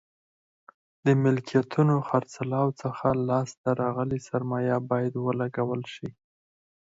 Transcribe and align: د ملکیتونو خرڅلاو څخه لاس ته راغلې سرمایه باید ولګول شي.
د 1.05 1.07
ملکیتونو 1.23 1.95
خرڅلاو 2.07 2.67
څخه 2.81 3.07
لاس 3.29 3.49
ته 3.61 3.69
راغلې 3.81 4.19
سرمایه 4.27 4.77
باید 4.89 5.13
ولګول 5.25 5.81
شي. 5.93 6.09